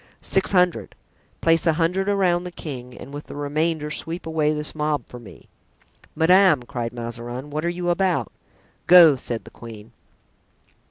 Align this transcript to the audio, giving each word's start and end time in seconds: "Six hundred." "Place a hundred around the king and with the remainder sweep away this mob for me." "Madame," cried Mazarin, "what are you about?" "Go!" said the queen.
"Six 0.23 0.51
hundred." 0.51 0.95
"Place 1.41 1.67
a 1.67 1.73
hundred 1.73 2.09
around 2.09 2.43
the 2.43 2.51
king 2.51 2.97
and 2.97 3.13
with 3.13 3.27
the 3.27 3.35
remainder 3.35 3.91
sweep 3.91 4.25
away 4.25 4.51
this 4.51 4.73
mob 4.73 5.05
for 5.05 5.19
me." 5.19 5.45
"Madame," 6.15 6.63
cried 6.63 6.91
Mazarin, 6.91 7.51
"what 7.51 7.63
are 7.63 7.69
you 7.69 7.91
about?" 7.91 8.31
"Go!" 8.87 9.15
said 9.15 9.43
the 9.43 9.51
queen. 9.51 9.91